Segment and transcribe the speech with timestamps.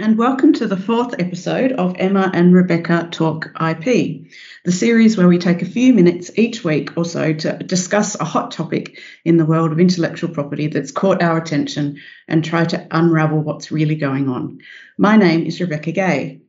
[0.00, 4.26] and welcome to the fourth episode of Emma and Rebekah Talk IP,
[4.64, 8.24] the series where we take a few minutes each week or so to discuss a
[8.24, 12.86] hot topic in the world of intellectual property that's caught our attention and try to
[12.90, 14.60] unravel what's really going on.
[14.98, 16.40] My name is Rebekah Gay.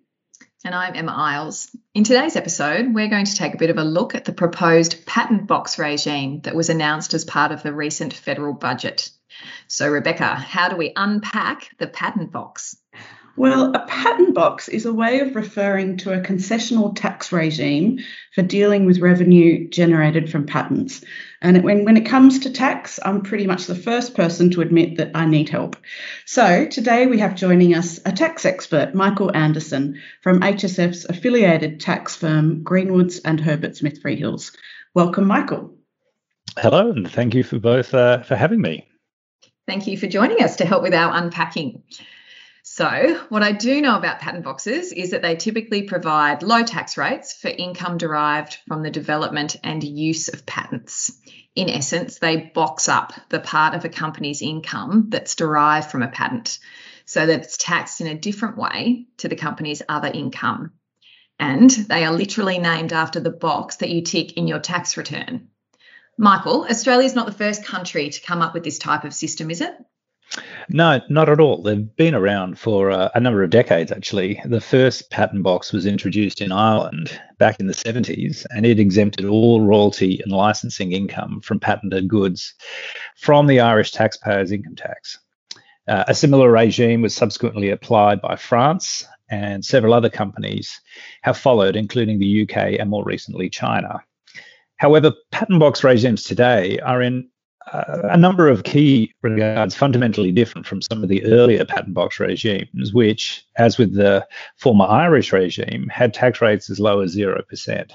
[0.64, 1.70] And I'm Emma Isles.
[1.94, 5.06] In today's episode, we're going to take a bit of a look at the proposed
[5.06, 9.12] patent box regime that was announced as part of the recent federal budget.
[9.68, 12.78] So, Rebekah, how do we unpack the patent box?
[13.38, 18.00] Well, a patent box is a way of referring to a concessional tax regime
[18.34, 21.04] for dealing with revenue generated from patents.
[21.42, 24.98] And when, when it comes to tax, I'm pretty much the first person to admit
[24.98, 25.76] that I need help.
[26.26, 32.16] So today we have joining us a tax expert, Michael Anderson from HSF's affiliated tax
[32.16, 34.56] firm, Greenwoods and Herbert Smith Freehills.
[34.94, 35.76] Welcome, Michael.
[36.58, 38.88] Hello, and thank you for both uh, for having me.
[39.68, 41.84] Thank you for joining us to help with our unpacking.
[42.68, 46.98] So, what I do know about patent boxes is that they typically provide low tax
[46.98, 51.12] rates for income derived from the development and use of patents.
[51.56, 56.08] In essence, they box up the part of a company's income that's derived from a
[56.08, 56.58] patent
[57.06, 60.72] so that it's taxed in a different way to the company's other income.
[61.38, 65.50] And they are literally named after the box that you tick in your tax return.
[66.18, 69.52] Michael, Australia is not the first country to come up with this type of system,
[69.52, 69.76] is it?
[70.70, 71.62] No, not at all.
[71.62, 74.42] They've been around for uh, a number of decades, actually.
[74.46, 79.26] The first patent box was introduced in Ireland back in the 70s, and it exempted
[79.26, 82.54] all royalty and licensing income from patented goods
[83.16, 85.20] from the Irish taxpayers' income tax.
[85.88, 90.82] Uh, a similar regime was subsequently applied by France, and several other companies
[91.22, 94.02] have followed, including the UK and more recently China.
[94.78, 97.30] However, patent box regimes today are in
[97.74, 102.94] a number of key regards fundamentally different from some of the earlier patent box regimes,
[102.94, 104.26] which, as with the
[104.58, 107.92] former Irish regime, had tax rates as low as 0%.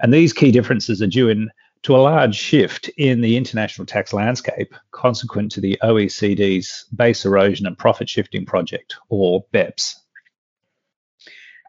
[0.00, 1.50] And these key differences are due in
[1.82, 7.66] to a large shift in the international tax landscape consequent to the OECD's Base Erosion
[7.66, 9.94] and Profit Shifting Project, or BEPS.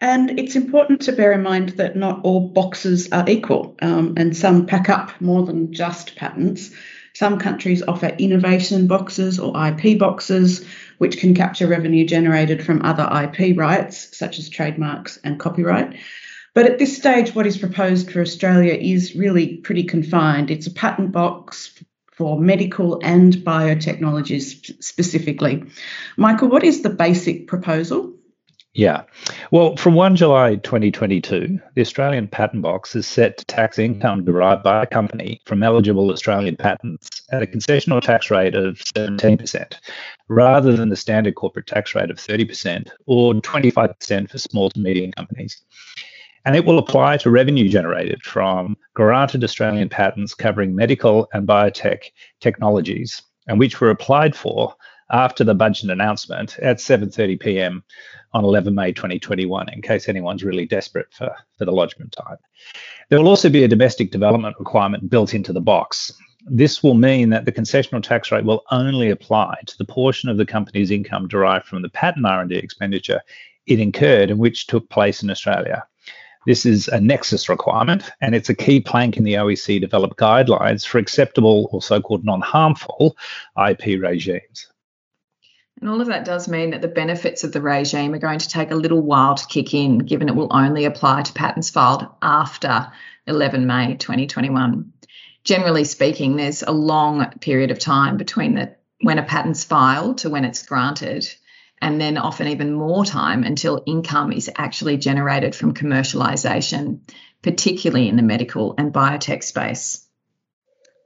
[0.02, 4.36] And it's important to bear in mind that not all boxes are equal, um, and
[4.36, 6.72] some pack up more than just patents.
[7.18, 10.64] Some countries offer innovation boxes or IP boxes,
[11.00, 15.96] which can capture revenue generated from other IP rights, such as trademarks and copyright.
[16.54, 20.52] But at this stage, what is proposed for Australia is really pretty confined.
[20.52, 21.74] It's a patent box
[22.12, 25.64] for medical and biotechnologies specifically.
[26.18, 28.14] Michael, what is the basic proposal?
[28.78, 29.06] Yeah.
[29.50, 34.62] Well, from 1 July 2022, the Australian Patent Box is set to tax income derived
[34.62, 39.74] by a company from eligible Australian patents at a concessional tax rate of 17%,
[40.28, 45.12] rather than the standard corporate tax rate of 30% or 25% for small to medium
[45.12, 45.60] companies.
[46.46, 52.12] And it will apply to revenue generated from granted Australian patents covering medical and biotech
[52.42, 54.76] technologies, and which were applied for
[55.10, 57.84] after the budget announcement at 7:30 p.m.
[58.34, 62.38] on 11 May 2021, in case anyone's really desperate for, for the lodgement time.
[63.10, 66.12] There will also be a domestic development requirement built into the box.
[66.50, 70.38] This will mean that the concessional tax rate will only apply to the portion of
[70.38, 73.22] the company's income derived from the patent R&D expenditure
[73.68, 75.86] it incurred and which took place in Australia.
[76.46, 80.88] This is a nexus requirement, and it's a key plank in the OECD developed guidelines
[80.88, 83.18] for acceptable or so called non harmful
[83.70, 84.72] IP regimes.
[85.80, 88.50] And all of that does mean that the benefits of the regime are going to
[88.50, 92.08] take a little while to kick in, given it will only apply to patents filed
[92.22, 92.92] after
[93.28, 94.92] 11 May 2021.
[95.44, 100.30] Generally speaking, there's a long period of time between the, when a patent's filed to
[100.30, 101.32] when it's granted,
[101.80, 107.02] and then often even more time until income is actually generated from commercialisation,
[107.44, 110.07] particularly in the medical and biotech space.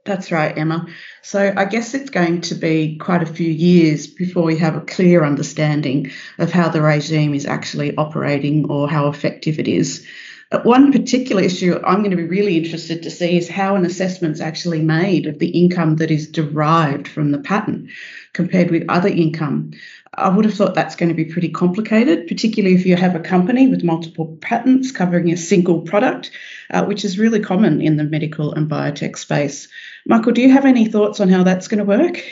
[0.04, 0.88] That's right, Emma.
[1.22, 4.80] So I guess it's going to be quite a few years before we have a
[4.80, 10.04] clear understanding of how the regime is actually operating or how effective it is.
[10.50, 13.86] Uh, one particular issue I'm going to be really interested to see is how an
[13.86, 17.90] assessment is actually made of the income that is derived from the patent
[18.32, 19.70] compared with other income.
[20.14, 23.20] I would have thought that's going to be pretty complicated, particularly if you have a
[23.20, 26.32] company with multiple patents covering a single product,
[26.68, 29.68] uh, which is really common in the medical and biotech space.
[30.06, 32.22] Michael, do you have any thoughts on how that's going to work?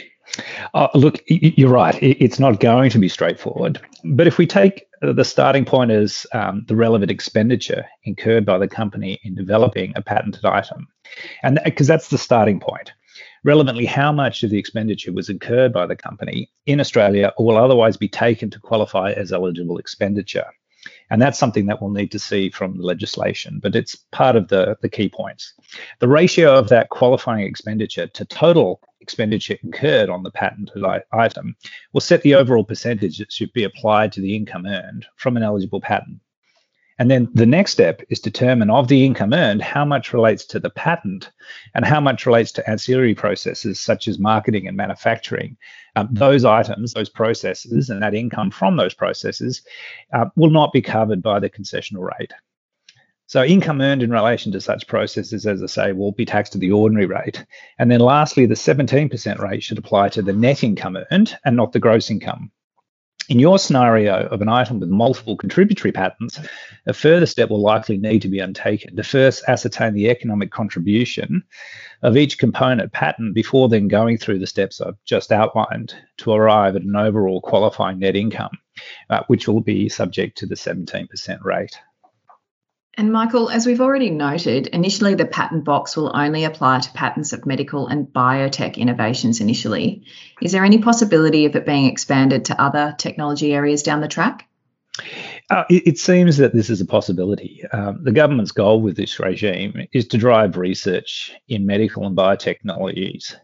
[0.74, 1.98] Uh, look, you're right.
[2.00, 3.80] It's not going to be straightforward.
[4.04, 8.68] But if we take the starting point as um, the relevant expenditure incurred by the
[8.68, 10.86] company in developing a patented item,
[11.42, 12.92] and because that's the starting point,
[13.42, 17.56] Relevantly, how much of the expenditure was incurred by the company in Australia or will
[17.56, 20.44] otherwise be taken to qualify as eligible expenditure?
[21.10, 24.48] And that's something that we'll need to see from the legislation, but it's part of
[24.48, 25.54] the, the key points.
[25.98, 31.56] The ratio of that qualifying expenditure to total expenditure incurred on the patented item
[31.92, 35.42] will set the overall percentage that should be applied to the income earned from an
[35.42, 36.20] eligible patent.
[37.00, 40.44] And then the next step is to determine of the income earned how much relates
[40.44, 41.30] to the patent
[41.74, 45.56] and how much relates to ancillary processes such as marketing and manufacturing.
[45.96, 49.62] Um, those items, those processes, and that income from those processes
[50.12, 52.34] uh, will not be covered by the concessional rate.
[53.28, 56.60] So income earned in relation to such processes, as I say, will be taxed at
[56.60, 57.46] the ordinary rate.
[57.78, 61.72] And then lastly, the 17% rate should apply to the net income earned and not
[61.72, 62.52] the gross income.
[63.30, 66.40] In your scenario of an item with multiple contributory patents,
[66.86, 71.44] a further step will likely need to be undertaken to first ascertain the economic contribution
[72.02, 76.74] of each component patent before then going through the steps I've just outlined to arrive
[76.74, 78.58] at an overall qualifying net income,
[79.10, 81.78] uh, which will be subject to the 17% rate.
[82.96, 87.32] And Michael, as we've already noted, initially the patent box will only apply to patents
[87.32, 90.04] of medical and biotech innovations initially.
[90.42, 94.48] Is there any possibility of it being expanded to other technology areas down the track?
[95.50, 97.64] Uh, it, it, seems that this is a possibility.
[97.72, 103.34] Um, the government's goal with this regime is to drive research in medical and biotechnologies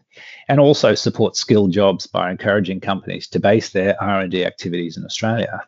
[0.47, 5.63] and also support skilled jobs by encouraging companies to base their R&D activities in Australia.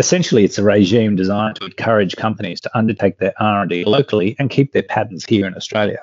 [0.00, 4.72] Essentially, it's a regime designed to encourage companies to undertake their R&D locally and keep
[4.72, 6.00] their patents here in Australia.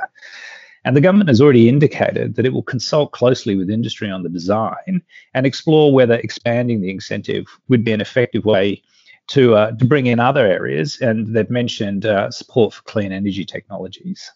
[0.86, 4.30] And the government has already indicated that it will consult closely with industry on the
[4.30, 5.02] design
[5.34, 8.84] and explore whether expanding the incentive would be an effective way
[9.30, 11.02] to, uh, to bring in other areas.
[11.02, 14.32] And they've mentioned uh, support for clean energy technologies.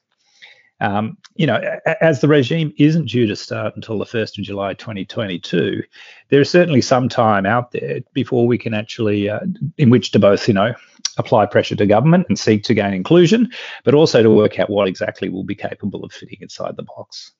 [0.81, 1.61] Um, you know,
[2.01, 5.83] as the regime isn't due to start until the 1st of July 2022,
[6.29, 9.39] there is certainly some time out there before we can actually, uh,
[9.77, 10.73] in which to both, you know,
[11.17, 13.49] apply pressure to government and seek to gain inclusion,
[13.83, 17.31] but also to work out what exactly will be capable of fitting inside the box.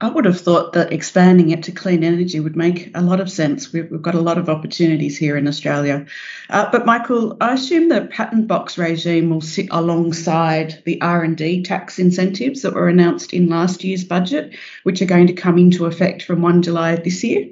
[0.00, 3.28] I would have thought that expanding it to clean energy would make a lot of
[3.28, 3.72] sense.
[3.72, 6.06] We've, we've got a lot of opportunities here in Australia.
[6.48, 11.98] Uh, but Michael, I assume the patent box regime will sit alongside the R&D tax
[11.98, 14.54] incentives that were announced in last year's budget,
[14.84, 17.48] which are going to come into effect from 1 July this year.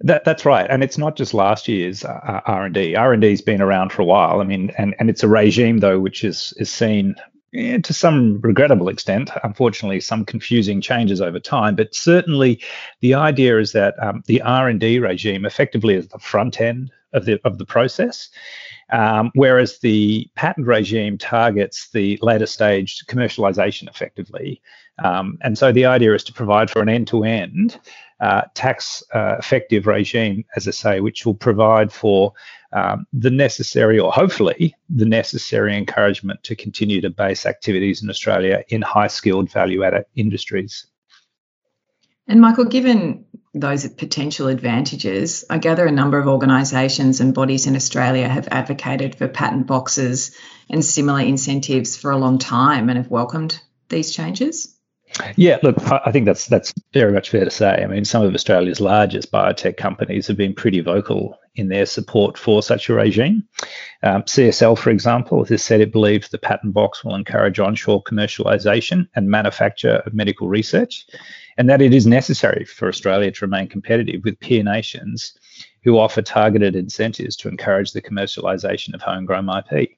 [0.00, 2.96] That, that's right, and it's not just last year's uh, R and D.
[2.96, 4.40] R and D's been around for a while.
[4.40, 7.14] I mean, and, and it's a regime though which is is seen
[7.52, 11.76] yeah, to some regrettable extent, unfortunately, some confusing changes over time.
[11.76, 12.60] But certainly,
[13.00, 16.90] the idea is that um, the R and D regime effectively is the front end
[17.12, 18.30] of the of the process,
[18.90, 24.62] um, whereas the patent regime targets the later stage commercialization effectively.
[25.02, 27.78] Um, and so the idea is to provide for an end to end
[28.54, 32.32] tax uh, effective regime, as I say, which will provide for
[32.72, 38.64] um, the necessary, or hopefully the necessary encouragement to continue to base activities in Australia
[38.68, 40.86] in high skilled value added industries.
[42.26, 47.76] And Michael, given those potential advantages, I gather a number of organisations and bodies in
[47.76, 50.34] Australia have advocated for patent boxes
[50.70, 54.74] and similar incentives for a long time and have welcomed these changes.
[55.36, 57.82] Yeah, look, I think that's that's very much fair to say.
[57.82, 62.38] I mean, some of Australia's largest biotech companies have been pretty vocal in their support
[62.38, 63.44] for such a regime.
[64.02, 69.06] Um, CSL, for example, has said it believes the patent box will encourage onshore commercialisation
[69.14, 71.06] and manufacture of medical research,
[71.58, 75.34] and that it is necessary for Australia to remain competitive with peer nations
[75.84, 79.90] who offer targeted incentives to encourage the commercialisation of homegrown IP.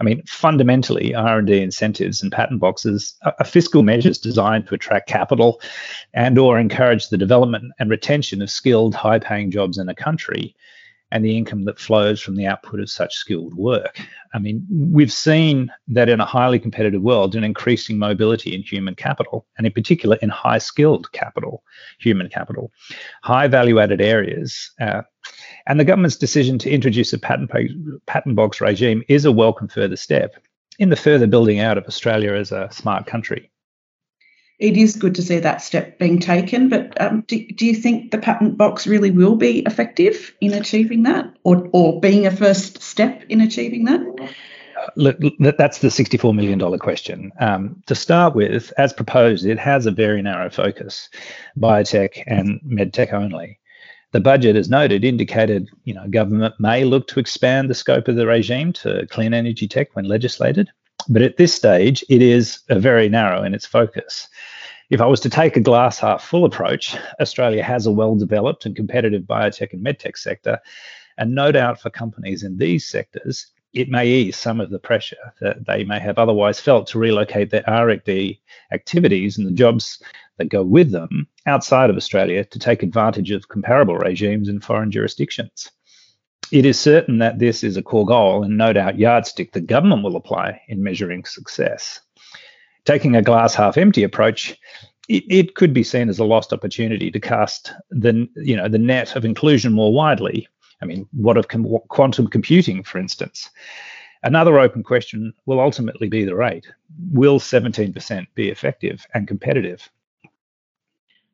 [0.00, 5.60] I mean, fundamentally, R&D incentives and patent boxes are fiscal measures designed to attract capital
[6.14, 10.56] and or encourage the development and retention of skilled, high-paying jobs in a country
[11.12, 14.00] and the income that flows from the output of such skilled work.
[14.32, 18.94] I mean, we've seen that in a highly competitive world, an increasing mobility in human
[18.94, 21.62] capital, and in particular in high skilled capital,
[21.98, 22.70] human capital,
[23.22, 24.70] high value added areas.
[24.80, 25.02] Uh,
[25.66, 27.50] and the government's decision to introduce a patent,
[28.06, 30.36] patent box regime is a welcome further step
[30.78, 33.50] in the further building out of Australia as a smart country
[34.60, 36.68] it is good to see that step being taken.
[36.68, 41.02] But um, do, do you think the patent box really will be effective in achieving
[41.04, 44.00] that, or or being a first step in achieving that?
[44.96, 47.32] Look, that's the $64 million question.
[47.38, 51.10] Um, to start with, as proposed, it has a very narrow focus,
[51.58, 53.58] biotech and medtech only.
[54.12, 58.16] The budget, as noted, indicated you know government may look to expand the scope of
[58.16, 60.68] the regime to clean energy tech when legislated,
[61.08, 64.28] but at this stage, it is very narrow in its focus.
[64.90, 68.66] If I was to take a glass half full approach, Australia has a well developed
[68.66, 70.58] and competitive biotech and medtech sector.
[71.16, 75.32] And no doubt for companies in these sectors, it may ease some of the pressure
[75.40, 78.40] that they may have otherwise felt to relocate their R&D
[78.72, 80.02] activities and the jobs
[80.38, 84.90] that go with them outside of Australia to take advantage of comparable regimes in foreign
[84.90, 85.70] jurisdictions.
[86.52, 90.02] It is certain that this is a core goal and no doubt yardstick the government
[90.02, 92.00] will apply in measuring success.
[92.84, 94.56] Taking a glass half empty approach,
[95.08, 98.78] it, it could be seen as a lost opportunity to cast the you know the
[98.78, 100.48] net of inclusion more widely
[100.82, 103.50] I mean, what of com- quantum computing, for instance?
[104.22, 106.66] Another open question will ultimately be the rate.
[107.12, 109.90] Will 17% be effective and competitive?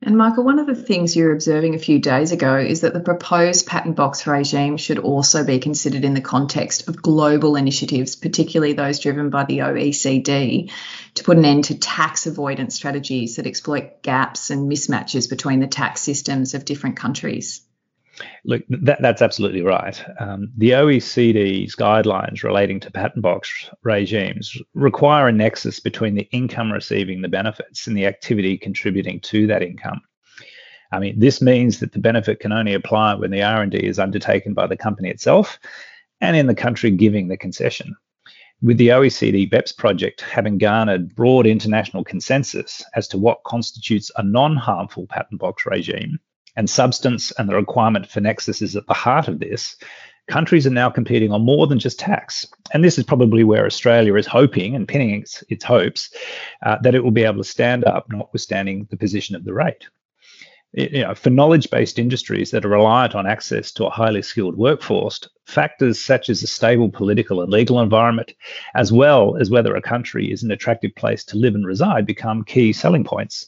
[0.03, 2.93] And Michael, one of the things you were observing a few days ago is that
[2.93, 8.15] the proposed patent box regime should also be considered in the context of global initiatives,
[8.15, 10.71] particularly those driven by the OECD,
[11.15, 15.67] to put an end to tax avoidance strategies that exploit gaps and mismatches between the
[15.67, 17.66] tax systems of different countries.
[18.45, 20.03] Look, that, that's absolutely right.
[20.21, 26.73] Um, the OECD's guidelines relating to patent box regimes require a nexus between the income
[26.73, 30.01] receiving the benefits and the activity contributing to that income.
[30.93, 34.55] I mean, this means that the benefit can only apply when the R&D is undertaken
[34.55, 35.59] by the company itself
[36.21, 37.95] and in the country giving the concession.
[38.63, 44.23] With the OECD BEPS project having garnered broad international consensus as to what constitutes a
[44.23, 46.19] non harmful patent box regime,
[46.57, 49.77] and substance and the requirement for nexus is at the heart of this,
[50.29, 52.47] countries are now competing on more than just tax.
[52.73, 56.11] And this is probably where Australia is hoping and pinning its, its hopes
[56.65, 59.87] uh, that it will be able to stand up, notwithstanding the position of the rate.
[60.73, 65.21] You know, for knowledge-based industries that are reliant on access to a highly skilled workforce,
[65.47, 68.35] factors such as a stable political and legal environment,
[68.75, 72.45] as well as whether a country is an attractive place to live and reside, become
[72.45, 73.47] key selling points.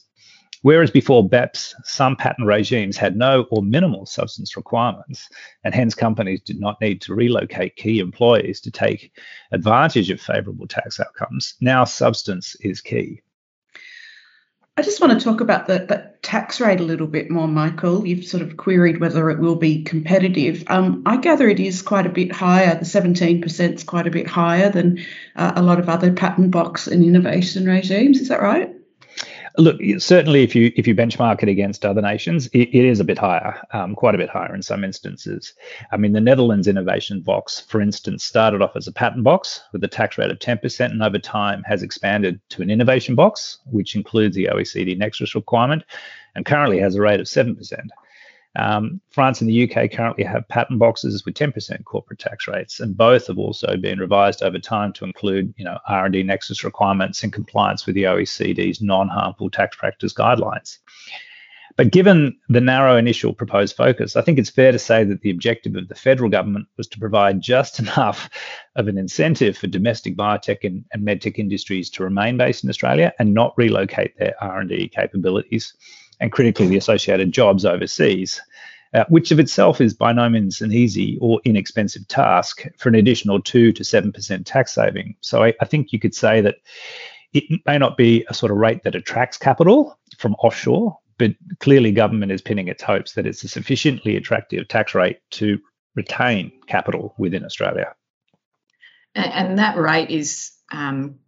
[0.61, 5.29] Whereas before BEPS, some patent regimes had no or minimal substance requirements,
[5.63, 9.11] and hence companies did not need to relocate key employees to take
[9.51, 11.55] advantage of favorable tax outcomes.
[11.61, 13.21] Now, substance is key.
[14.77, 18.05] I just want to talk about the, the, tax rate a little bit more, Michael.
[18.05, 20.63] You've sort of queried whether it will be competitive.
[20.67, 22.75] Um, I gather it is quite a bit higher.
[22.75, 25.03] The 17% is quite a bit higher than
[25.35, 28.21] uh, a lot of other patent box and innovation regimes.
[28.21, 28.78] Is that right?
[29.59, 33.03] Look, certainly, if you if you benchmark it against other nations, it, it is a
[33.03, 35.53] bit higher, um, quite a bit higher in some instances.
[35.91, 39.83] I mean, the Netherlands innovation box, for instance, started off as a patent box with
[39.83, 43.97] a tax rate of 10%, and over time has expanded to an innovation box, which
[43.97, 45.83] includes the OECD Nexus requirement,
[46.35, 47.57] and currently has a rate of 7%.
[48.55, 52.97] Um, France and the UK currently have patent boxes with 10% corporate tax rates, and
[52.97, 57.31] both have also been revised over time to include, you know, R&D nexus requirements in
[57.31, 60.79] compliance with the OECD's non-harmful tax practice guidelines.
[61.77, 65.29] But given the narrow initial proposed focus, I think it's fair to say that the
[65.29, 68.29] objective of the federal government was to provide just enough
[68.75, 73.13] of an incentive for domestic biotech and, and medtech industries to remain based in Australia
[73.19, 75.73] and not relocate their R&D capabilities
[76.19, 78.41] and critically the associated jobs overseas,
[78.93, 82.95] uh, which of itself is by no means an easy or inexpensive task for an
[82.95, 85.15] additional 2 to 7% tax saving.
[85.21, 86.55] So I, I think you could say that
[87.33, 91.91] it may not be a sort of rate that attracts capital from offshore, but clearly
[91.91, 95.59] government is pinning its hopes that it's a sufficiently attractive tax rate to
[95.95, 97.93] retain capital within Australia.
[99.13, 101.19] And that rate is um,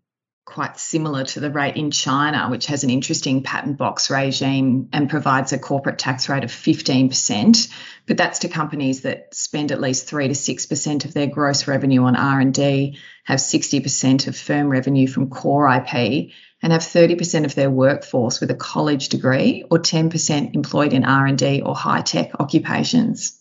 [0.51, 5.09] quite similar to the rate in China, which has an interesting patent box regime and
[5.09, 7.71] provides a corporate tax rate of 15%.
[8.05, 12.03] But that's to companies that spend at least 3 to 6% of their gross revenue
[12.03, 16.31] on R&D, have 60% of firm revenue from core IP,
[16.61, 21.61] and have 30% of their workforce with a college degree or 10% employed in R&D
[21.61, 23.40] or high-tech occupations.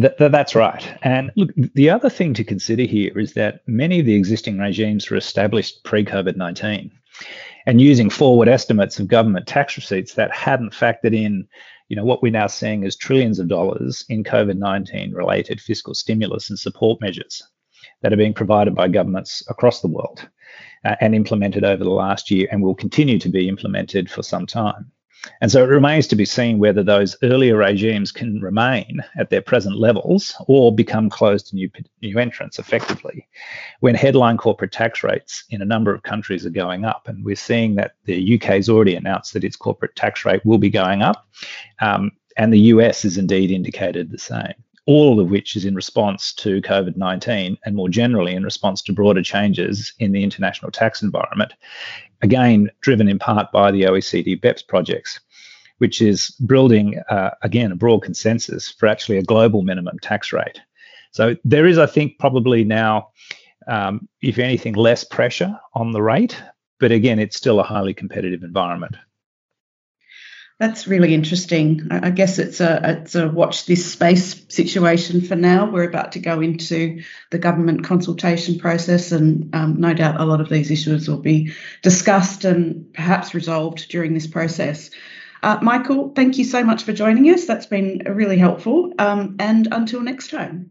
[0.00, 0.98] Th- that's right.
[1.02, 5.08] And look, the other thing to consider here is that many of the existing regimes
[5.10, 6.90] were established pre COVID 19
[7.66, 11.46] and using forward estimates of government tax receipts that hadn't factored in
[11.88, 16.50] you know what we're now seeing as trillions of dollars in COVID-19 related fiscal stimulus
[16.50, 17.42] and support measures
[18.02, 20.28] that are being provided by governments across the world
[20.84, 24.46] uh, and implemented over the last year and will continue to be implemented for some
[24.46, 24.90] time.
[25.40, 29.42] And so it remains to be seen whether those earlier regimes can remain at their
[29.42, 31.70] present levels or become closed to new,
[32.02, 33.26] new entrants effectively
[33.80, 37.08] when headline corporate tax rates in a number of countries are going up.
[37.08, 40.58] And we're seeing that the UK has already announced that its corporate tax rate will
[40.58, 41.26] be going up,
[41.80, 44.54] um, and the US has indeed indicated the same.
[44.86, 48.92] All of which is in response to COVID 19 and more generally in response to
[48.92, 51.52] broader changes in the international tax environment,
[52.22, 55.20] again, driven in part by the OECD BEPS projects,
[55.78, 60.60] which is building, uh, again, a broad consensus for actually a global minimum tax rate.
[61.10, 63.08] So there is, I think, probably now,
[63.66, 66.40] um, if anything, less pressure on the rate,
[66.78, 68.96] but again, it's still a highly competitive environment.
[70.58, 71.88] That's really interesting.
[71.90, 75.70] I guess it's a it's a watch this space situation for now.
[75.70, 80.40] We're about to go into the government consultation process, and um, no doubt a lot
[80.40, 84.90] of these issues will be discussed and perhaps resolved during this process.
[85.42, 87.44] Uh, Michael, thank you so much for joining us.
[87.44, 88.94] That's been really helpful.
[88.98, 90.70] Um, and until next time.